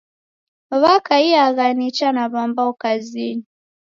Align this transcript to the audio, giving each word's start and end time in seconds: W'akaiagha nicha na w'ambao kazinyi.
W'akaiagha 0.81 1.65
nicha 1.77 2.07
na 2.15 2.23
w'ambao 2.31 2.71
kazinyi. 2.81 3.45